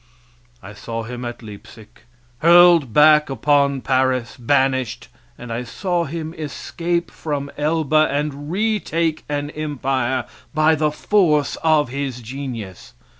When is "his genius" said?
11.89-12.93